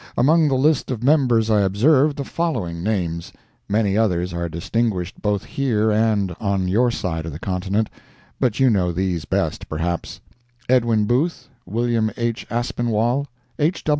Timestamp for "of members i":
0.89-1.61